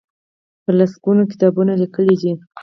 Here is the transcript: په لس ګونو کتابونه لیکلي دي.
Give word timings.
په 0.63 0.71
لس 0.77 0.93
ګونو 1.03 1.23
کتابونه 1.31 1.73
لیکلي 1.81 2.15
دي. 2.21 2.31